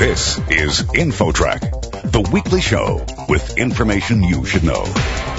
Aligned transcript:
This 0.00 0.38
is 0.48 0.80
InfoTrack, 0.80 2.10
the 2.10 2.26
weekly 2.32 2.62
show 2.62 3.04
with 3.28 3.58
information 3.58 4.22
you 4.22 4.46
should 4.46 4.64
know. 4.64 4.86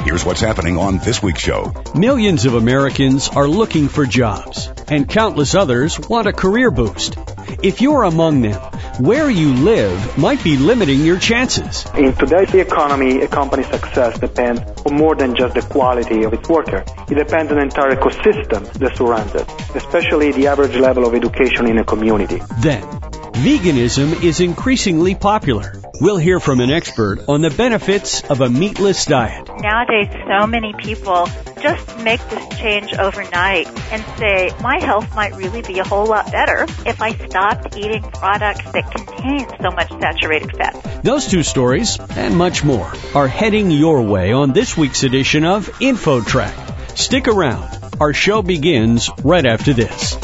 Here's 0.03 0.23
what's 0.23 0.39
happening 0.39 0.77
on 0.77 0.99
this 0.99 1.19
week's 1.23 1.41
show. 1.41 1.73
Millions 1.95 2.45
of 2.45 2.53
Americans 2.53 3.27
are 3.29 3.47
looking 3.47 3.87
for 3.87 4.05
jobs, 4.05 4.69
and 4.87 5.09
countless 5.09 5.55
others 5.55 5.99
want 5.99 6.27
a 6.27 6.31
career 6.31 6.69
boost. 6.69 7.17
If 7.63 7.81
you're 7.81 8.03
among 8.03 8.43
them, 8.43 8.61
where 8.99 9.31
you 9.31 9.51
live 9.51 10.19
might 10.19 10.43
be 10.43 10.57
limiting 10.57 11.03
your 11.05 11.17
chances. 11.17 11.87
In 11.95 12.13
today's 12.13 12.53
economy, 12.53 13.21
a 13.21 13.27
company's 13.27 13.65
success 13.65 14.19
depends 14.19 14.61
on 14.85 14.93
more 14.93 15.15
than 15.15 15.35
just 15.35 15.55
the 15.55 15.63
quality 15.63 16.23
of 16.23 16.33
its 16.33 16.47
worker. 16.47 16.85
It 17.09 17.15
depends 17.15 17.51
on 17.51 17.57
the 17.57 17.63
entire 17.63 17.95
ecosystem 17.95 18.71
that 18.73 18.95
surrounds 18.95 19.33
it, 19.33 19.49
especially 19.75 20.33
the 20.33 20.45
average 20.45 20.75
level 20.75 21.07
of 21.07 21.15
education 21.15 21.65
in 21.65 21.79
a 21.79 21.83
community. 21.83 22.43
Then, 22.59 23.00
veganism 23.33 24.23
is 24.23 24.39
increasingly 24.39 25.15
popular. 25.15 25.73
We'll 25.99 26.17
hear 26.17 26.39
from 26.39 26.59
an 26.59 26.71
expert 26.71 27.25
on 27.27 27.41
the 27.41 27.49
benefits 27.49 28.23
of 28.23 28.41
a 28.41 28.49
meatless 28.49 29.05
diet. 29.05 29.47
Nowadays, 29.59 30.09
so 30.27 30.47
many 30.47 30.73
people 30.73 31.27
just 31.61 31.99
make 31.99 32.19
this 32.29 32.59
change 32.59 32.93
overnight 32.93 33.67
and 33.91 34.03
say, 34.17 34.51
my 34.61 34.79
health 34.79 35.13
might 35.15 35.35
really 35.35 35.61
be 35.61 35.79
a 35.79 35.83
whole 35.83 36.07
lot 36.07 36.31
better 36.31 36.63
if 36.85 37.01
I 37.01 37.13
stopped 37.13 37.77
eating 37.77 38.01
products 38.01 38.71
that 38.71 38.91
contain 38.91 39.47
so 39.61 39.69
much 39.69 39.89
saturated 39.89 40.51
fat. 40.57 41.03
Those 41.03 41.27
two 41.27 41.43
stories 41.43 41.99
and 41.99 42.35
much 42.35 42.63
more 42.63 42.91
are 43.13 43.27
heading 43.27 43.71
your 43.71 44.01
way 44.01 44.33
on 44.33 44.53
this 44.53 44.75
week's 44.75 45.03
edition 45.03 45.45
of 45.45 45.67
InfoTrack. 45.79 46.97
Stick 46.97 47.27
around. 47.27 47.69
Our 47.99 48.13
show 48.13 48.41
begins 48.41 49.09
right 49.23 49.45
after 49.45 49.73
this. 49.73 50.17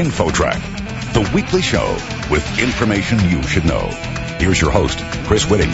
InfoTrack, 0.00 1.12
the 1.12 1.30
weekly 1.34 1.60
show 1.60 1.86
with 2.30 2.58
information 2.58 3.18
you 3.28 3.42
should 3.42 3.66
know. 3.66 3.86
Here's 4.38 4.58
your 4.58 4.70
host, 4.70 4.98
Chris 5.26 5.44
Whitting. 5.44 5.68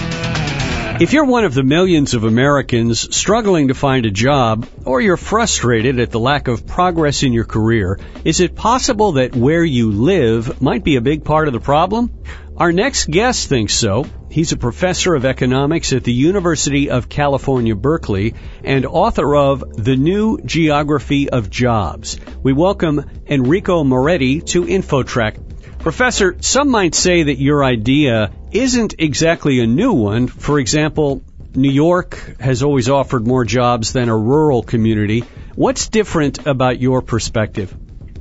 If 1.00 1.12
you're 1.12 1.26
one 1.26 1.44
of 1.44 1.54
the 1.54 1.62
millions 1.62 2.12
of 2.14 2.24
Americans 2.24 3.14
struggling 3.14 3.68
to 3.68 3.74
find 3.74 4.04
a 4.04 4.10
job, 4.10 4.66
or 4.84 5.00
you're 5.00 5.16
frustrated 5.16 6.00
at 6.00 6.10
the 6.10 6.18
lack 6.18 6.48
of 6.48 6.66
progress 6.66 7.22
in 7.22 7.32
your 7.32 7.44
career, 7.44 8.00
is 8.24 8.40
it 8.40 8.56
possible 8.56 9.12
that 9.12 9.36
where 9.36 9.62
you 9.62 9.92
live 9.92 10.60
might 10.60 10.82
be 10.82 10.96
a 10.96 11.00
big 11.00 11.22
part 11.22 11.46
of 11.46 11.54
the 11.54 11.60
problem? 11.60 12.10
Our 12.56 12.72
next 12.72 13.08
guest 13.08 13.48
thinks 13.48 13.74
so. 13.74 14.06
He's 14.36 14.52
a 14.52 14.58
professor 14.58 15.14
of 15.14 15.24
economics 15.24 15.94
at 15.94 16.04
the 16.04 16.12
University 16.12 16.90
of 16.90 17.08
California, 17.08 17.74
Berkeley, 17.74 18.34
and 18.62 18.84
author 18.84 19.34
of 19.34 19.82
The 19.82 19.96
New 19.96 20.36
Geography 20.44 21.30
of 21.30 21.48
Jobs. 21.48 22.20
We 22.42 22.52
welcome 22.52 23.02
Enrico 23.26 23.82
Moretti 23.82 24.42
to 24.42 24.64
InfoTrack. 24.64 25.78
Professor, 25.78 26.36
some 26.42 26.68
might 26.68 26.94
say 26.94 27.22
that 27.22 27.38
your 27.38 27.64
idea 27.64 28.30
isn't 28.52 28.96
exactly 28.98 29.60
a 29.60 29.66
new 29.66 29.94
one. 29.94 30.26
For 30.26 30.60
example, 30.60 31.22
New 31.54 31.72
York 31.72 32.36
has 32.38 32.62
always 32.62 32.90
offered 32.90 33.26
more 33.26 33.46
jobs 33.46 33.94
than 33.94 34.10
a 34.10 34.18
rural 34.18 34.62
community. 34.62 35.24
What's 35.54 35.88
different 35.88 36.46
about 36.46 36.78
your 36.78 37.00
perspective? 37.00 37.74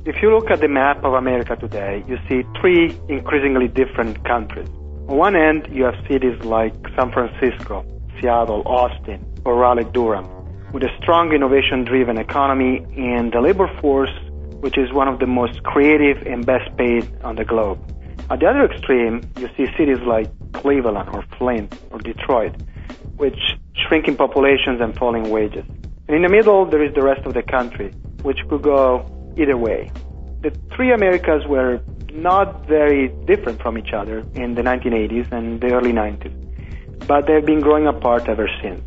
If 0.06 0.22
you 0.22 0.34
look 0.34 0.50
at 0.50 0.60
the 0.60 0.68
map 0.68 1.04
of 1.04 1.12
America 1.12 1.56
today, 1.56 2.02
you 2.08 2.16
see 2.26 2.42
three 2.58 2.98
increasingly 3.10 3.68
different 3.68 4.24
countries. 4.24 4.70
On 5.08 5.16
one 5.16 5.36
end, 5.36 5.68
you 5.70 5.84
have 5.84 5.94
cities 6.08 6.38
like 6.44 6.74
San 6.96 7.12
Francisco, 7.12 7.84
Seattle, 8.20 8.62
Austin, 8.66 9.24
or 9.44 9.54
Raleigh, 9.56 9.84
Durham, 9.92 10.26
with 10.72 10.82
a 10.82 10.90
strong 11.00 11.32
innovation 11.32 11.84
driven 11.84 12.18
economy 12.18 12.84
and 12.96 13.34
a 13.34 13.40
labor 13.40 13.68
force 13.80 14.10
which 14.60 14.78
is 14.78 14.92
one 14.92 15.06
of 15.06 15.18
the 15.20 15.26
most 15.26 15.62
creative 15.62 16.26
and 16.26 16.44
best 16.44 16.76
paid 16.76 17.06
on 17.22 17.36
the 17.36 17.44
globe. 17.44 17.78
At 18.30 18.40
the 18.40 18.46
other 18.46 18.64
extreme, 18.64 19.22
you 19.38 19.48
see 19.56 19.66
cities 19.78 20.00
like 20.04 20.28
Cleveland 20.52 21.08
or 21.12 21.22
Flint 21.38 21.78
or 21.92 21.98
Detroit, 21.98 22.54
which 23.16 23.38
shrinking 23.86 24.16
populations 24.16 24.80
and 24.80 24.96
falling 24.96 25.30
wages. 25.30 25.64
And 26.08 26.16
in 26.16 26.22
the 26.22 26.28
middle, 26.28 26.66
there 26.66 26.84
is 26.84 26.92
the 26.94 27.02
rest 27.02 27.24
of 27.26 27.34
the 27.34 27.42
country, 27.42 27.92
which 28.22 28.38
could 28.48 28.62
go 28.62 29.06
either 29.36 29.56
way. 29.56 29.90
The 30.42 30.50
three 30.74 30.92
Americas 30.92 31.46
were 31.46 31.80
not 32.16 32.66
very 32.66 33.08
different 33.08 33.60
from 33.62 33.78
each 33.78 33.92
other 33.92 34.24
in 34.34 34.54
the 34.54 34.62
1980s 34.62 35.32
and 35.32 35.60
the 35.60 35.72
early 35.72 35.92
90s, 35.92 37.06
but 37.06 37.26
they've 37.26 37.44
been 37.44 37.60
growing 37.60 37.86
apart 37.86 38.28
ever 38.28 38.48
since. 38.62 38.82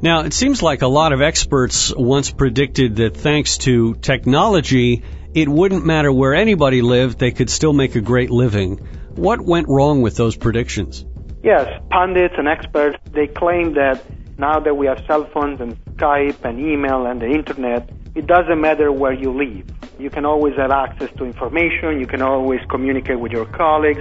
Now, 0.00 0.22
it 0.22 0.32
seems 0.32 0.62
like 0.62 0.82
a 0.82 0.88
lot 0.88 1.12
of 1.12 1.22
experts 1.22 1.94
once 1.94 2.30
predicted 2.30 2.96
that 2.96 3.16
thanks 3.16 3.58
to 3.58 3.94
technology, 3.94 5.04
it 5.32 5.48
wouldn't 5.48 5.86
matter 5.86 6.12
where 6.12 6.34
anybody 6.34 6.82
lived, 6.82 7.18
they 7.18 7.30
could 7.30 7.48
still 7.48 7.72
make 7.72 7.94
a 7.94 8.00
great 8.00 8.30
living. 8.30 8.78
What 9.14 9.40
went 9.40 9.68
wrong 9.68 10.02
with 10.02 10.16
those 10.16 10.36
predictions? 10.36 11.04
Yes, 11.44 11.68
pundits 11.90 12.34
and 12.36 12.48
experts, 12.48 12.98
they 13.12 13.28
claim 13.28 13.74
that 13.74 14.02
now 14.38 14.58
that 14.58 14.76
we 14.76 14.86
have 14.86 15.04
cell 15.06 15.24
phones 15.32 15.60
and 15.60 15.76
Skype 15.96 16.44
and 16.44 16.58
email 16.58 17.06
and 17.06 17.20
the 17.20 17.26
internet, 17.26 17.88
it 18.14 18.26
doesn't 18.26 18.60
matter 18.60 18.92
where 18.92 19.12
you 19.12 19.32
live. 19.32 19.66
You 19.98 20.10
can 20.10 20.24
always 20.24 20.56
have 20.56 20.70
access 20.70 21.10
to 21.16 21.24
information, 21.24 22.00
you 22.00 22.06
can 22.06 22.22
always 22.22 22.60
communicate 22.68 23.18
with 23.18 23.32
your 23.32 23.46
colleagues, 23.46 24.00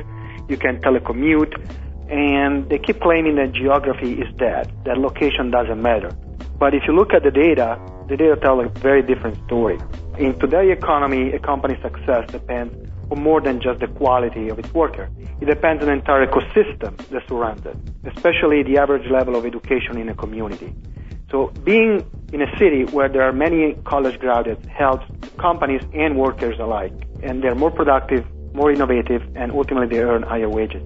you 0.49 0.57
can 0.57 0.81
telecommute, 0.81 1.53
and 2.09 2.69
they 2.69 2.79
keep 2.79 2.99
claiming 2.99 3.35
that 3.35 3.53
geography 3.53 4.13
is 4.13 4.33
dead, 4.35 4.71
that 4.85 4.97
location 4.97 5.49
doesn't 5.49 5.81
matter. 5.81 6.11
But 6.59 6.73
if 6.73 6.83
you 6.87 6.93
look 6.93 7.13
at 7.13 7.23
the 7.23 7.31
data, 7.31 7.79
the 8.09 8.17
data 8.17 8.35
tell 8.35 8.59
a 8.59 8.67
very 8.67 9.01
different 9.01 9.37
story. 9.45 9.79
In 10.17 10.37
today's 10.39 10.77
economy, 10.77 11.31
a 11.31 11.39
company's 11.39 11.81
success 11.81 12.29
depends 12.31 12.75
on 13.09 13.23
more 13.23 13.39
than 13.39 13.61
just 13.61 13.79
the 13.79 13.87
quality 13.87 14.49
of 14.49 14.59
its 14.59 14.73
worker. 14.73 15.09
It 15.39 15.45
depends 15.45 15.81
on 15.81 15.87
the 15.87 15.93
entire 15.93 16.27
ecosystem 16.27 16.97
that 17.09 17.27
surrounds 17.27 17.65
it, 17.65 17.77
especially 18.13 18.63
the 18.63 18.77
average 18.77 19.09
level 19.09 19.35
of 19.35 19.45
education 19.45 19.97
in 19.97 20.09
a 20.09 20.15
community. 20.15 20.75
So 21.31 21.47
being 21.63 22.05
in 22.31 22.41
a 22.41 22.57
city 22.57 22.85
where 22.85 23.09
there 23.09 23.23
are 23.23 23.33
many 23.33 23.73
college 23.83 24.19
graduates 24.19 24.65
helps 24.67 25.05
companies 25.37 25.81
and 25.93 26.17
workers 26.17 26.59
alike, 26.59 26.93
and 27.23 27.43
they're 27.43 27.55
more 27.55 27.71
productive, 27.71 28.25
more 28.53 28.71
innovative, 28.71 29.21
and 29.35 29.51
ultimately 29.51 29.87
they 29.87 30.03
earn 30.03 30.23
higher 30.23 30.49
wages. 30.49 30.81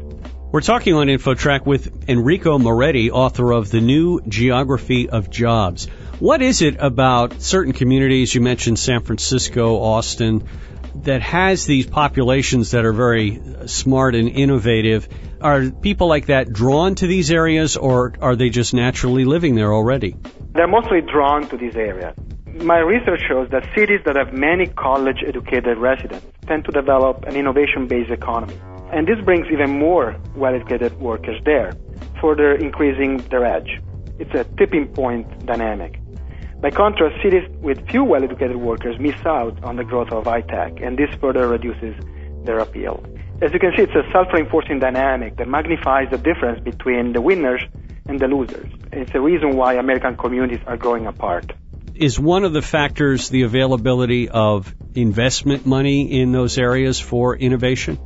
We're 0.52 0.62
talking 0.62 0.94
on 0.94 1.08
InfoTrack 1.08 1.66
with 1.66 2.10
Enrico 2.10 2.58
Moretti, 2.58 3.12
author 3.12 3.52
of 3.52 3.70
The 3.70 3.82
New 3.82 4.22
Geography 4.22 5.10
of 5.10 5.30
Jobs. 5.30 5.88
What 6.20 6.42
is 6.42 6.62
it 6.62 6.78
about 6.80 7.42
certain 7.42 7.74
communities, 7.74 8.34
you 8.34 8.40
mentioned 8.40 8.80
San 8.80 9.02
Francisco, 9.02 9.82
Austin, 9.82 10.48
that 11.04 11.22
has 11.22 11.66
these 11.66 11.86
populations 11.86 12.72
that 12.72 12.86
are 12.86 12.94
very 12.94 13.42
smart 13.68 14.16
and 14.16 14.30
innovative? 14.30 15.08
Are 15.42 15.70
people 15.70 16.08
like 16.08 16.28
that 16.28 16.52
drawn 16.52 16.96
to 16.96 17.08
these 17.08 17.32
areas 17.32 17.78
or 17.78 18.14
are 18.22 18.36
they 18.36 18.50
just 18.50 18.74
naturally 18.74 19.26
living 19.26 19.56
there 19.56 19.74
already? 19.74 20.16
They're 20.54 20.68
mostly 20.68 21.02
drawn 21.02 21.48
to 21.50 21.58
these 21.58 21.76
areas. 21.76 22.16
My 22.64 22.80
research 22.80 23.22
shows 23.28 23.50
that 23.50 23.68
cities 23.76 24.00
that 24.06 24.16
have 24.16 24.34
many 24.34 24.68
college 24.68 25.18
educated 25.28 25.78
residents 25.78 26.26
tend 26.48 26.64
to 26.66 26.72
develop 26.72 27.26
an 27.26 27.36
innovation 27.36 27.88
based 27.88 28.12
economy. 28.12 28.58
And 28.94 29.06
this 29.06 29.20
brings 29.26 29.48
even 29.52 29.78
more 29.78 30.16
well-educated 30.36 30.98
workers 31.00 31.42
there, 31.44 31.74
further 32.22 32.54
increasing 32.54 33.18
their 33.30 33.46
edge. 33.46 33.82
It's 34.20 34.34
a 34.34 34.46
tipping 34.58 34.88
point 34.88 35.46
dynamic. 35.46 36.00
By 36.66 36.72
contrast, 36.72 37.22
cities 37.22 37.48
with 37.62 37.88
few 37.92 38.04
well-educated 38.04 38.56
workers 38.56 39.00
miss 39.00 39.24
out 39.24 39.64
on 39.64 39.76
the 39.76 39.84
growth 39.84 40.12
of 40.12 40.24
high 40.24 40.42
tech, 40.42 40.82
and 40.82 40.98
this 40.98 41.14
further 41.22 41.48
reduces 41.48 41.94
their 42.44 42.58
appeal. 42.58 43.06
As 43.40 43.54
you 43.54 43.60
can 43.60 43.74
see, 43.78 43.84
it's 43.84 43.94
a 43.94 44.02
self-reinforcing 44.12 44.80
dynamic 44.80 45.38
that 45.38 45.48
magnifies 45.48 46.10
the 46.10 46.18
difference 46.18 46.64
between 46.64 47.14
the 47.14 47.22
winners 47.22 47.62
and 48.08 48.20
the 48.20 48.26
losers. 48.26 48.68
It's 48.92 49.12
the 49.12 49.22
reason 49.22 49.56
why 49.56 49.76
American 49.76 50.18
communities 50.18 50.58
are 50.66 50.76
growing 50.76 51.06
apart. 51.06 51.54
Is 51.94 52.20
one 52.20 52.44
of 52.44 52.52
the 52.52 52.64
factors 52.64 53.30
the 53.30 53.44
availability 53.44 54.30
of 54.30 54.74
investment 54.96 55.68
money 55.68 56.20
in 56.20 56.32
those 56.32 56.58
areas 56.58 57.00
for 57.00 57.36
innovation? 57.36 58.00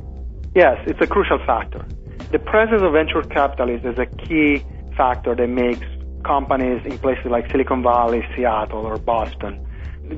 Yes, 0.54 0.76
it's 0.86 1.00
a 1.00 1.06
crucial 1.06 1.38
factor. 1.46 1.86
The 2.30 2.38
presence 2.38 2.82
of 2.82 2.92
venture 2.92 3.22
capitalists 3.22 3.86
is 3.86 3.98
a 3.98 4.04
key 4.04 4.62
factor 4.98 5.34
that 5.34 5.48
makes 5.48 5.86
companies 6.24 6.82
in 6.84 6.98
places 6.98 7.26
like 7.26 7.50
Silicon 7.50 7.82
Valley, 7.82 8.22
Seattle, 8.34 8.86
or 8.86 8.98
Boston 8.98 9.66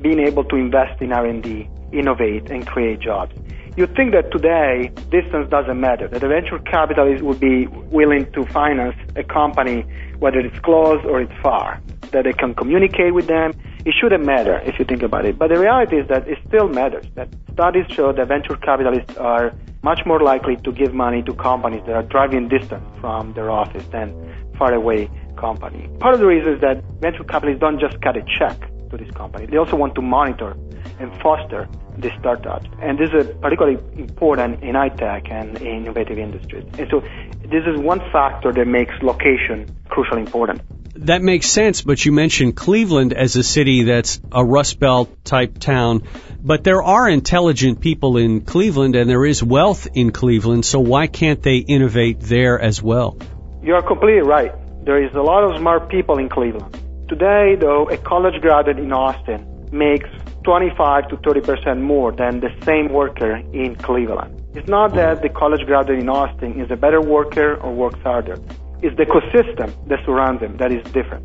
being 0.01 0.19
able 0.19 0.43
to 0.45 0.55
invest 0.55 1.01
in 1.01 1.11
R&D, 1.11 1.69
innovate, 1.91 2.49
and 2.49 2.65
create 2.65 2.99
jobs. 2.99 3.33
You'd 3.75 3.95
think 3.95 4.11
that 4.11 4.31
today 4.31 4.91
distance 5.09 5.49
doesn't 5.49 5.79
matter, 5.79 6.07
that 6.07 6.23
a 6.23 6.27
venture 6.27 6.59
capitalist 6.59 7.23
would 7.23 7.39
be 7.39 7.67
willing 7.67 8.31
to 8.33 8.45
finance 8.47 8.95
a 9.15 9.23
company 9.23 9.85
whether 10.19 10.39
it's 10.39 10.57
close 10.59 11.03
or 11.05 11.21
it's 11.21 11.33
far, 11.41 11.81
that 12.11 12.23
they 12.23 12.33
can 12.33 12.53
communicate 12.53 13.13
with 13.13 13.27
them. 13.27 13.51
It 13.83 13.93
shouldn't 13.99 14.25
matter 14.25 14.59
if 14.59 14.77
you 14.79 14.85
think 14.85 15.01
about 15.01 15.25
it. 15.25 15.37
But 15.37 15.49
the 15.49 15.59
reality 15.59 15.97
is 15.97 16.07
that 16.07 16.27
it 16.27 16.37
still 16.47 16.69
matters, 16.69 17.05
that 17.15 17.29
studies 17.51 17.85
show 17.89 18.13
that 18.13 18.27
venture 18.27 18.55
capitalists 18.57 19.17
are 19.17 19.53
much 19.81 20.05
more 20.05 20.21
likely 20.21 20.55
to 20.57 20.71
give 20.71 20.93
money 20.93 21.23
to 21.23 21.33
companies 21.33 21.81
that 21.87 21.95
are 21.95 22.03
driving 22.03 22.47
distance 22.47 22.85
from 23.01 23.33
their 23.33 23.49
office 23.51 23.85
than 23.91 24.13
far 24.57 24.73
away 24.73 25.09
company. 25.37 25.89
Part 25.99 26.13
of 26.13 26.19
the 26.19 26.25
reason 26.25 26.53
is 26.53 26.61
that 26.61 26.83
venture 26.99 27.23
capitalists 27.23 27.61
don't 27.61 27.79
just 27.79 28.01
cut 28.01 28.17
a 28.17 28.23
check 28.39 28.59
to 28.89 28.97
this 28.97 29.09
company. 29.15 29.45
They 29.45 29.57
also 29.57 29.75
want 29.75 29.95
to 29.95 30.01
monitor 30.01 30.55
and 30.99 31.11
foster 31.21 31.67
the 31.97 32.11
startups. 32.19 32.67
And 32.81 32.97
this 32.97 33.09
is 33.13 33.35
particularly 33.41 33.77
important 33.99 34.63
in 34.63 34.75
high 34.75 34.89
tech 34.89 35.29
and 35.29 35.57
in 35.57 35.83
innovative 35.83 36.17
industries. 36.17 36.65
And 36.77 36.87
so 36.89 37.01
this 37.41 37.63
is 37.67 37.79
one 37.79 37.99
factor 38.11 38.51
that 38.51 38.65
makes 38.65 38.93
location 39.01 39.75
crucially 39.87 40.25
important. 40.25 40.61
That 40.95 41.23
makes 41.23 41.49
sense, 41.49 41.81
but 41.81 42.05
you 42.05 42.11
mentioned 42.11 42.55
Cleveland 42.55 43.13
as 43.13 43.35
a 43.35 43.43
city 43.43 43.83
that's 43.83 44.21
a 44.31 44.45
Rust 44.45 44.79
Belt 44.79 45.25
type 45.25 45.57
town. 45.57 46.03
But 46.39 46.63
there 46.63 46.83
are 46.83 47.09
intelligent 47.09 47.81
people 47.81 48.17
in 48.17 48.41
Cleveland 48.41 48.95
and 48.95 49.09
there 49.09 49.25
is 49.25 49.41
wealth 49.41 49.87
in 49.93 50.11
Cleveland, 50.11 50.65
so 50.65 50.79
why 50.79 51.07
can't 51.07 51.41
they 51.41 51.57
innovate 51.57 52.19
there 52.19 52.59
as 52.59 52.81
well? 52.81 53.17
You 53.63 53.73
are 53.73 53.81
completely 53.81 54.21
right. 54.21 54.53
There 54.85 55.01
is 55.01 55.13
a 55.15 55.21
lot 55.21 55.45
of 55.45 55.57
smart 55.59 55.87
people 55.87 56.17
in 56.17 56.27
Cleveland. 56.27 56.77
Today, 57.07 57.55
though, 57.57 57.87
a 57.89 57.95
college 57.95 58.41
graduate 58.41 58.79
in 58.79 58.91
Austin 58.91 59.69
makes 59.71 60.09
25 60.43 61.07
to 61.07 61.15
30 61.23 61.39
percent 61.39 61.81
more 61.81 62.11
than 62.11 62.41
the 62.41 62.49
same 62.65 62.91
worker 62.91 63.37
in 63.53 63.77
Cleveland. 63.77 64.43
It's 64.55 64.67
not 64.67 64.93
that 64.95 65.21
the 65.21 65.29
college 65.29 65.65
graduate 65.65 65.99
in 65.99 66.09
Austin 66.09 66.59
is 66.59 66.69
a 66.69 66.75
better 66.75 66.99
worker 66.99 67.55
or 67.55 67.73
works 67.73 68.01
harder. 68.01 68.37
It's 68.81 68.97
the 68.97 69.05
ecosystem 69.05 69.71
that 69.87 69.99
surrounds 70.05 70.41
them 70.41 70.57
that 70.57 70.73
is 70.73 70.83
different. 70.91 71.23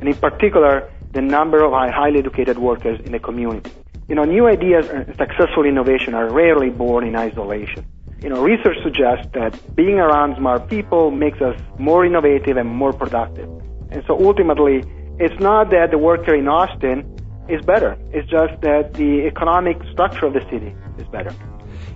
And 0.00 0.06
in 0.06 0.14
particular, 0.16 0.90
the 1.12 1.22
number 1.22 1.64
of 1.64 1.72
highly 1.72 2.18
educated 2.18 2.58
workers 2.58 3.00
in 3.06 3.12
the 3.12 3.18
community. 3.18 3.72
You 4.06 4.16
know, 4.16 4.24
new 4.24 4.46
ideas 4.48 4.86
and 4.90 5.06
successful 5.16 5.64
innovation 5.64 6.12
are 6.12 6.30
rarely 6.30 6.68
born 6.68 7.06
in 7.06 7.16
isolation. 7.16 7.86
You 8.22 8.28
know, 8.28 8.40
research 8.40 8.76
suggests 8.84 9.26
that 9.34 9.74
being 9.74 9.98
around 9.98 10.36
smart 10.36 10.68
people 10.68 11.10
makes 11.10 11.40
us 11.40 11.60
more 11.78 12.06
innovative 12.06 12.56
and 12.56 12.68
more 12.68 12.92
productive. 12.92 13.48
And 13.90 14.04
so 14.06 14.24
ultimately, 14.24 14.84
it's 15.18 15.40
not 15.40 15.70
that 15.70 15.90
the 15.90 15.98
worker 15.98 16.34
in 16.34 16.46
Austin 16.46 17.18
is 17.48 17.64
better. 17.64 17.98
It's 18.12 18.30
just 18.30 18.60
that 18.60 18.94
the 18.94 19.26
economic 19.26 19.78
structure 19.92 20.26
of 20.26 20.34
the 20.34 20.40
city 20.50 20.74
is 20.98 21.06
better. 21.08 21.34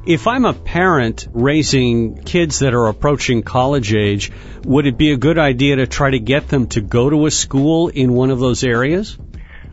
If 0.05 0.27
I'm 0.27 0.45
a 0.45 0.53
parent 0.53 1.29
raising 1.33 2.23
kids 2.23 2.59
that 2.59 2.75
are 2.75 2.87
approaching 2.87 3.43
college 3.43 3.95
age, 3.95 4.33
would 4.65 4.87
it 4.87 4.99
be 4.99 5.13
a 5.13 5.17
good 5.17 5.39
idea 5.39 5.77
to 5.77 5.87
try 5.87 6.11
to 6.11 6.19
get 6.19 6.49
them 6.49 6.67
to 6.69 6.81
go 6.81 7.09
to 7.09 7.27
a 7.27 7.31
school 7.31 7.89
in 7.89 8.13
one 8.13 8.31
of 8.31 8.41
those 8.41 8.65
areas? 8.65 9.17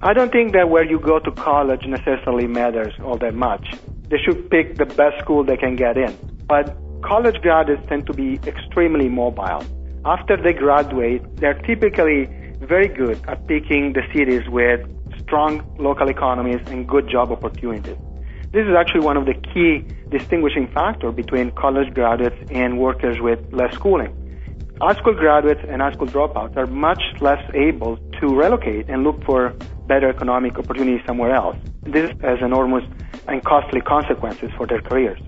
I 0.02 0.14
don't 0.14 0.32
think 0.32 0.54
that 0.54 0.70
where 0.70 0.84
you 0.84 1.00
go 1.00 1.20
to 1.20 1.32
college 1.32 1.86
necessarily 1.86 2.46
matters 2.46 2.94
all 3.04 3.18
that 3.18 3.34
much. 3.34 3.74
They 4.10 4.18
should 4.18 4.50
pick 4.50 4.76
the 4.76 4.86
best 4.86 5.20
school 5.22 5.44
they 5.44 5.58
can 5.58 5.76
get 5.76 5.98
in. 5.98 6.33
But 6.48 6.76
college 7.04 7.42
graduates 7.42 7.84
tend 7.88 8.08
to 8.08 8.14
be 8.14 8.40
extremely 8.46 9.10
mobile. 9.10 9.64
After 10.06 10.36
they 10.36 10.54
graduate, 10.54 11.22
they're 11.38 11.60
typically 11.62 12.30
very 12.60 12.88
good 12.88 13.20
at 13.28 13.48
picking 13.48 13.94
the 13.94 14.02
cities 14.14 14.48
with 14.50 14.82
strong 15.22 15.64
local 15.78 16.10
economies 16.10 16.62
and 16.68 16.88
good 16.88 17.10
job 17.10 17.32
opportunities. 17.32 17.98
This 18.52 18.68
is 18.68 18.76
actually 18.78 19.02
one 19.02 19.18
of 19.18 19.26
the 19.26 19.34
key 19.34 19.86
distinguishing 20.10 20.68
factors 20.68 21.16
between 21.16 21.52
college 21.52 21.94
graduates 21.94 22.36
and 22.52 22.78
workers 22.78 23.18
with 23.20 23.40
less 23.52 23.74
schooling. 23.74 24.14
High 24.80 24.96
school 24.96 25.14
graduates 25.14 25.62
and 25.68 25.82
high 25.82 25.94
school 25.94 26.08
dropouts 26.08 26.58
are 26.58 26.68
much 26.68 27.02
less 27.22 27.42
able 27.54 27.98
to 28.20 28.28
relocate 28.36 28.90
and 28.90 29.04
look 29.04 29.24
for 29.24 29.56
better 29.88 30.10
economic 30.10 30.58
opportunities 30.58 31.02
somewhere 31.08 31.34
else. 31.34 31.58
This 31.84 32.12
has 32.22 32.40
enormous 32.42 32.84
and 33.28 33.44
costly 33.44 33.82
consequences 33.82 34.52
for 34.58 34.68
their 34.68 34.82
careers. 34.82 35.20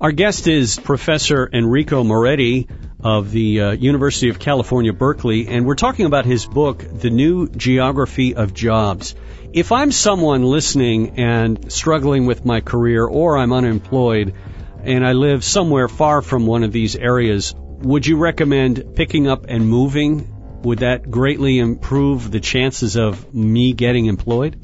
Our 0.00 0.10
guest 0.10 0.48
is 0.48 0.76
Professor 0.76 1.48
Enrico 1.50 2.02
Moretti 2.02 2.66
of 2.98 3.30
the 3.30 3.60
uh, 3.60 3.70
University 3.70 4.28
of 4.28 4.40
California, 4.40 4.92
Berkeley, 4.92 5.46
and 5.46 5.64
we're 5.64 5.76
talking 5.76 6.04
about 6.06 6.24
his 6.24 6.46
book, 6.46 6.84
The 6.98 7.10
New 7.10 7.48
Geography 7.48 8.34
of 8.34 8.52
Jobs. 8.52 9.14
If 9.52 9.70
I'm 9.70 9.92
someone 9.92 10.42
listening 10.42 11.20
and 11.20 11.72
struggling 11.72 12.26
with 12.26 12.44
my 12.44 12.60
career 12.60 13.06
or 13.06 13.38
I'm 13.38 13.52
unemployed 13.52 14.34
and 14.82 15.06
I 15.06 15.12
live 15.12 15.44
somewhere 15.44 15.86
far 15.86 16.22
from 16.22 16.44
one 16.44 16.64
of 16.64 16.72
these 16.72 16.96
areas, 16.96 17.54
would 17.56 18.04
you 18.04 18.16
recommend 18.16 18.96
picking 18.96 19.28
up 19.28 19.46
and 19.48 19.68
moving? 19.68 20.60
Would 20.64 20.80
that 20.80 21.08
greatly 21.08 21.60
improve 21.60 22.32
the 22.32 22.40
chances 22.40 22.96
of 22.96 23.32
me 23.32 23.72
getting 23.74 24.06
employed? 24.06 24.56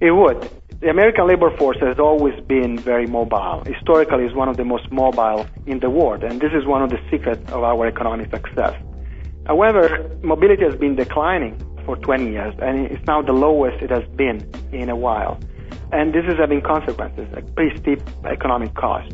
It 0.00 0.12
would. 0.12 0.48
The 0.80 0.90
American 0.90 1.26
labor 1.26 1.50
force 1.56 1.76
has 1.80 1.98
always 1.98 2.38
been 2.46 2.78
very 2.78 3.06
mobile. 3.06 3.64
Historically, 3.66 4.26
it's 4.26 4.34
one 4.36 4.48
of 4.48 4.56
the 4.56 4.64
most 4.64 4.92
mobile 4.92 5.44
in 5.66 5.80
the 5.80 5.90
world, 5.90 6.22
and 6.22 6.40
this 6.40 6.52
is 6.52 6.66
one 6.66 6.84
of 6.84 6.90
the 6.90 7.00
secrets 7.10 7.42
of 7.50 7.64
our 7.64 7.84
economic 7.88 8.30
success. 8.30 8.80
However, 9.44 10.08
mobility 10.22 10.62
has 10.62 10.76
been 10.76 10.94
declining 10.94 11.60
for 11.84 11.96
20 11.96 12.30
years, 12.30 12.54
and 12.62 12.86
it's 12.86 13.04
now 13.08 13.22
the 13.22 13.32
lowest 13.32 13.82
it 13.82 13.90
has 13.90 14.06
been 14.14 14.48
in 14.70 14.88
a 14.88 14.94
while. 14.94 15.40
And 15.90 16.14
this 16.14 16.24
is 16.28 16.38
having 16.38 16.60
consequences, 16.60 17.26
a 17.36 17.42
pretty 17.42 17.76
steep 17.78 18.00
economic 18.24 18.74
cost. 18.74 19.10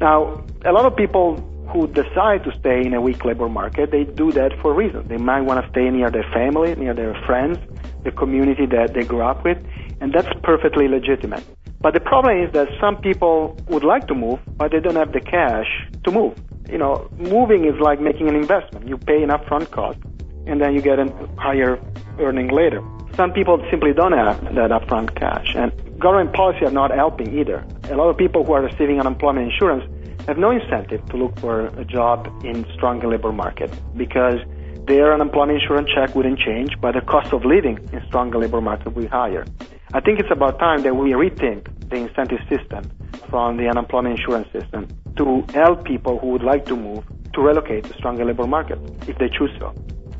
Now, 0.00 0.44
a 0.64 0.72
lot 0.72 0.84
of 0.84 0.96
people 0.96 1.36
who 1.68 1.86
decide 1.86 2.42
to 2.42 2.52
stay 2.58 2.84
in 2.84 2.92
a 2.92 3.00
weak 3.00 3.24
labor 3.24 3.48
market, 3.48 3.92
they 3.92 4.02
do 4.02 4.32
that 4.32 4.50
for 4.60 4.74
reasons. 4.74 5.08
They 5.08 5.18
might 5.18 5.42
want 5.42 5.64
to 5.64 5.70
stay 5.70 5.88
near 5.90 6.10
their 6.10 6.28
family, 6.34 6.74
near 6.74 6.92
their 6.92 7.14
friends, 7.24 7.58
the 8.02 8.10
community 8.10 8.66
that 8.66 8.94
they 8.94 9.04
grew 9.04 9.22
up 9.22 9.44
with, 9.44 9.58
and 10.04 10.12
that's 10.12 10.28
perfectly 10.42 10.86
legitimate. 10.86 11.42
But 11.80 11.94
the 11.94 12.00
problem 12.00 12.36
is 12.44 12.52
that 12.52 12.68
some 12.78 12.96
people 12.98 13.56
would 13.68 13.84
like 13.84 14.06
to 14.08 14.14
move, 14.14 14.38
but 14.58 14.70
they 14.70 14.80
don't 14.80 14.96
have 14.96 15.12
the 15.14 15.20
cash 15.20 15.66
to 16.04 16.10
move. 16.10 16.34
You 16.68 16.76
know, 16.76 17.08
moving 17.16 17.64
is 17.64 17.80
like 17.80 18.00
making 18.02 18.28
an 18.28 18.36
investment. 18.36 18.86
You 18.86 18.98
pay 18.98 19.22
an 19.22 19.30
upfront 19.30 19.70
cost, 19.70 19.98
and 20.46 20.60
then 20.60 20.74
you 20.74 20.82
get 20.82 20.98
a 20.98 21.06
higher 21.38 21.80
earning 22.20 22.48
later. 22.48 22.82
Some 23.16 23.32
people 23.32 23.64
simply 23.70 23.94
don't 23.94 24.12
have 24.12 24.42
that 24.54 24.70
upfront 24.76 25.14
cash, 25.18 25.54
and 25.56 25.72
government 25.98 26.34
policy 26.34 26.66
are 26.66 26.76
not 26.82 26.90
helping 26.90 27.38
either. 27.38 27.64
A 27.90 27.96
lot 27.96 28.10
of 28.10 28.18
people 28.18 28.44
who 28.44 28.52
are 28.52 28.62
receiving 28.62 29.00
unemployment 29.00 29.50
insurance 29.50 29.84
have 30.26 30.36
no 30.36 30.50
incentive 30.50 31.02
to 31.06 31.16
look 31.16 31.38
for 31.40 31.68
a 31.80 31.84
job 31.86 32.28
in 32.44 32.66
stronger 32.74 33.08
labor 33.08 33.32
market 33.32 33.70
because 33.96 34.38
their 34.86 35.14
unemployment 35.14 35.62
insurance 35.62 35.88
check 35.94 36.14
wouldn't 36.14 36.38
change, 36.40 36.78
but 36.80 36.92
the 36.92 37.00
cost 37.00 37.32
of 37.32 37.44
living 37.46 37.78
in 37.92 38.02
stronger 38.06 38.38
labor 38.38 38.60
market 38.60 38.94
will 38.94 39.02
be 39.02 39.08
higher. 39.08 39.46
I 39.94 40.00
think 40.00 40.18
it's 40.18 40.30
about 40.32 40.58
time 40.58 40.82
that 40.82 40.96
we 40.96 41.10
rethink 41.10 41.88
the 41.88 41.94
incentive 41.94 42.40
system 42.48 42.90
from 43.30 43.56
the 43.56 43.68
unemployment 43.68 44.18
insurance 44.18 44.50
system 44.50 44.88
to 45.16 45.44
help 45.54 45.84
people 45.84 46.18
who 46.18 46.30
would 46.30 46.42
like 46.42 46.66
to 46.66 46.74
move 46.74 47.04
to 47.34 47.40
relocate 47.40 47.84
to 47.84 47.94
stronger 47.94 48.24
labor 48.24 48.44
market 48.44 48.80
if 49.06 49.16
they 49.18 49.28
choose 49.28 49.52
so. 49.60 49.72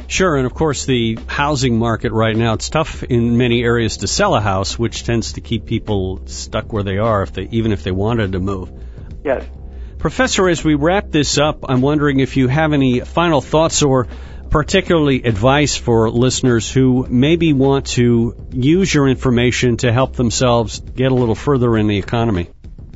Sure, 0.06 0.36
and 0.36 0.46
of 0.46 0.54
course 0.54 0.86
the 0.86 1.18
housing 1.26 1.76
market 1.76 2.12
right 2.12 2.36
now, 2.36 2.52
it's 2.52 2.70
tough 2.70 3.02
in 3.02 3.36
many 3.36 3.64
areas 3.64 3.96
to 3.96 4.06
sell 4.06 4.36
a 4.36 4.40
house, 4.40 4.78
which 4.78 5.02
tends 5.02 5.32
to 5.32 5.40
keep 5.40 5.66
people 5.66 6.20
stuck 6.26 6.72
where 6.72 6.84
they 6.84 6.98
are 6.98 7.24
if 7.24 7.32
they 7.32 7.48
even 7.50 7.72
if 7.72 7.82
they 7.82 7.90
wanted 7.90 8.30
to 8.30 8.38
move. 8.38 8.70
Yes. 9.24 9.44
Professor, 9.98 10.48
as 10.48 10.62
we 10.62 10.76
wrap 10.76 11.10
this 11.10 11.36
up, 11.36 11.64
I'm 11.68 11.80
wondering 11.80 12.20
if 12.20 12.36
you 12.36 12.46
have 12.46 12.72
any 12.72 13.00
final 13.00 13.40
thoughts 13.40 13.82
or 13.82 14.06
particularly 14.54 15.20
advice 15.24 15.76
for 15.76 16.08
listeners 16.08 16.70
who 16.70 17.04
maybe 17.10 17.52
want 17.52 17.86
to 17.86 18.36
use 18.52 18.94
your 18.94 19.08
information 19.08 19.76
to 19.78 19.92
help 19.92 20.14
themselves 20.14 20.78
get 20.78 21.10
a 21.10 21.14
little 21.14 21.34
further 21.34 21.76
in 21.76 21.88
the 21.88 21.98
economy. 21.98 22.48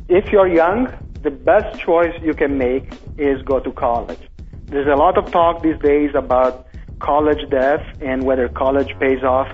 If 0.08 0.30
you're 0.30 0.46
young, 0.46 0.86
the 1.24 1.32
best 1.32 1.80
choice 1.80 2.14
you 2.22 2.34
can 2.34 2.58
make 2.58 2.84
is 3.18 3.42
go 3.42 3.58
to 3.58 3.72
college. 3.72 4.20
There's 4.66 4.86
a 4.86 4.94
lot 4.94 5.18
of 5.18 5.32
talk 5.32 5.60
these 5.60 5.76
days 5.80 6.12
about 6.14 6.68
college 7.00 7.50
debt 7.50 7.84
and 8.00 8.22
whether 8.22 8.48
college 8.48 8.96
pays 9.00 9.24
off. 9.24 9.48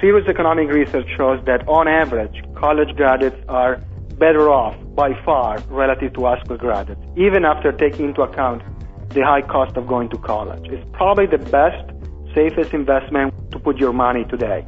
Serious 0.00 0.28
economic 0.28 0.68
research 0.68 1.06
shows 1.16 1.38
that 1.46 1.68
on 1.68 1.86
average, 1.86 2.42
college 2.56 2.96
graduates 2.96 3.40
are 3.48 3.76
better 4.18 4.50
off 4.50 4.74
by 4.96 5.14
far 5.24 5.60
relative 5.68 6.12
to 6.14 6.24
high 6.24 6.42
school 6.42 6.56
graduates, 6.56 7.00
even 7.16 7.44
after 7.44 7.70
taking 7.70 8.06
into 8.06 8.22
account 8.22 8.62
the 9.10 9.22
high 9.22 9.42
cost 9.42 9.76
of 9.76 9.86
going 9.86 10.08
to 10.10 10.18
college. 10.18 10.66
It's 10.68 10.86
probably 10.92 11.26
the 11.26 11.38
best, 11.38 11.90
safest 12.34 12.72
investment 12.74 13.34
to 13.52 13.58
put 13.58 13.78
your 13.78 13.92
money 13.92 14.24
today. 14.24 14.66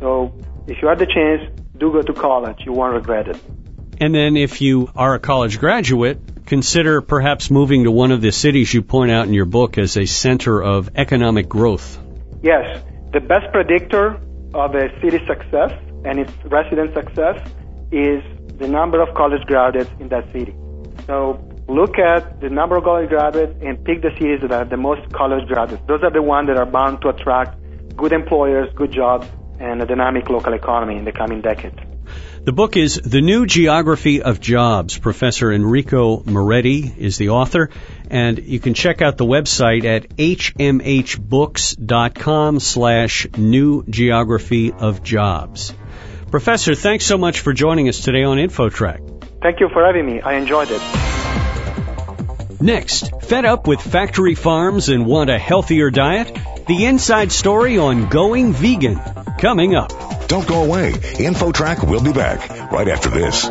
So 0.00 0.34
if 0.66 0.80
you 0.80 0.88
have 0.88 0.98
the 0.98 1.06
chance, 1.06 1.42
do 1.76 1.92
go 1.92 2.02
to 2.02 2.12
college. 2.12 2.58
You 2.64 2.72
won't 2.72 2.94
regret 2.94 3.28
it. 3.28 3.38
And 4.00 4.14
then 4.14 4.36
if 4.36 4.60
you 4.60 4.90
are 4.96 5.14
a 5.14 5.18
college 5.20 5.58
graduate, 5.58 6.46
consider 6.46 7.02
perhaps 7.02 7.50
moving 7.50 7.84
to 7.84 7.90
one 7.90 8.10
of 8.10 8.20
the 8.20 8.32
cities 8.32 8.72
you 8.72 8.82
point 8.82 9.10
out 9.10 9.26
in 9.26 9.34
your 9.34 9.44
book 9.44 9.78
as 9.78 9.96
a 9.96 10.06
center 10.06 10.62
of 10.62 10.90
economic 10.96 11.48
growth. 11.48 11.98
Yes, 12.42 12.82
the 13.12 13.20
best 13.20 13.52
predictor 13.52 14.20
of 14.54 14.74
a 14.74 14.88
city's 15.00 15.26
success 15.26 15.72
and 16.04 16.18
its 16.18 16.32
resident 16.46 16.94
success 16.94 17.48
is 17.92 18.22
the 18.58 18.66
number 18.66 19.00
of 19.00 19.14
college 19.14 19.42
graduates 19.46 19.90
in 20.00 20.08
that 20.08 20.30
city. 20.32 20.54
So 21.06 21.51
look 21.72 21.98
at 21.98 22.40
the 22.40 22.50
number 22.50 22.76
of 22.76 22.84
college 22.84 23.08
graduates 23.08 23.54
and 23.62 23.84
pick 23.84 24.02
the 24.02 24.10
cities 24.18 24.40
that 24.42 24.50
have 24.50 24.70
the 24.70 24.76
most 24.76 25.12
college 25.12 25.48
graduates. 25.48 25.82
Those 25.86 26.02
are 26.02 26.10
the 26.10 26.22
ones 26.22 26.48
that 26.48 26.56
are 26.56 26.66
bound 26.66 27.00
to 27.02 27.08
attract 27.08 27.58
good 27.96 28.12
employers, 28.12 28.72
good 28.74 28.92
jobs, 28.92 29.26
and 29.58 29.82
a 29.82 29.86
dynamic 29.86 30.28
local 30.28 30.52
economy 30.52 30.96
in 30.96 31.04
the 31.04 31.12
coming 31.12 31.40
decades. 31.40 31.78
The 32.44 32.52
book 32.52 32.76
is 32.76 32.96
The 32.96 33.20
New 33.20 33.46
Geography 33.46 34.20
of 34.22 34.40
Jobs. 34.40 34.98
Professor 34.98 35.52
Enrico 35.52 36.24
Moretti 36.24 36.92
is 36.98 37.16
the 37.16 37.28
author, 37.28 37.70
and 38.10 38.38
you 38.38 38.58
can 38.58 38.74
check 38.74 39.00
out 39.00 39.16
the 39.16 39.24
website 39.24 39.84
at 39.84 40.08
hmhbooks.com 40.16 41.20
slash 42.60 43.28
new 43.36 43.84
geography 43.88 44.72
of 44.72 45.04
jobs. 45.04 45.72
Professor, 46.32 46.74
thanks 46.74 47.04
so 47.04 47.16
much 47.16 47.38
for 47.40 47.52
joining 47.52 47.88
us 47.88 48.00
today 48.00 48.24
on 48.24 48.38
InfoTrack. 48.38 49.40
Thank 49.40 49.60
you 49.60 49.68
for 49.68 49.84
having 49.84 50.06
me. 50.06 50.20
I 50.20 50.34
enjoyed 50.34 50.70
it. 50.70 51.01
Next, 52.62 53.10
fed 53.22 53.44
up 53.44 53.66
with 53.66 53.80
factory 53.80 54.36
farms 54.36 54.88
and 54.88 55.04
want 55.04 55.30
a 55.30 55.36
healthier 55.36 55.90
diet? 55.90 56.32
The 56.68 56.84
inside 56.84 57.32
story 57.32 57.76
on 57.76 58.08
going 58.08 58.52
vegan 58.52 59.00
coming 59.40 59.74
up. 59.74 59.90
Don't 60.28 60.46
go 60.46 60.62
away. 60.62 60.92
InfoTrack 60.92 61.84
will 61.84 62.04
be 62.04 62.12
back 62.12 62.70
right 62.70 62.86
after 62.86 63.10
this. 63.10 63.46